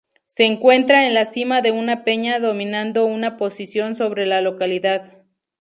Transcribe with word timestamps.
Se 0.25 0.45
encuentra 0.45 1.05
en 1.05 1.13
la 1.13 1.25
cima 1.25 1.61
de 1.61 1.69
una 1.71 2.03
peña 2.03 2.39
dominando 2.39 3.05
una 3.05 3.37
posición 3.37 3.93
sobre 3.93 4.25
la 4.25 4.41
localidad. 4.41 5.21